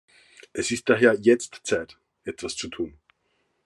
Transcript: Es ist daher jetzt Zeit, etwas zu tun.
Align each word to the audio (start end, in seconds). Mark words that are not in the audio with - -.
Es 0.51 0.71
ist 0.71 0.89
daher 0.89 1.13
jetzt 1.19 1.61
Zeit, 1.63 1.99
etwas 2.23 2.55
zu 2.55 2.69
tun. 2.69 2.97